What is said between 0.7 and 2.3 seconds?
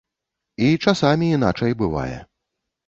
часамі іначай бывае.